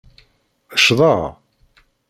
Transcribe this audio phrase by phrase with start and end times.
[0.79, 1.19] Ccḍeɣ?